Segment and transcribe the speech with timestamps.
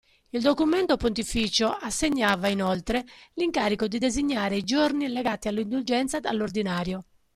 [0.29, 3.05] Il documento pontificio assegnava, inoltre,
[3.35, 7.05] l'incarico di designare i giorni legati all'indulgenza all'Ordinario.